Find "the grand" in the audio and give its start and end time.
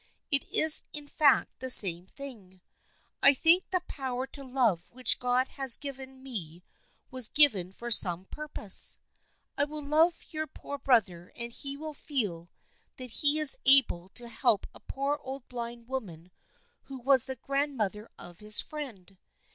17.27-17.77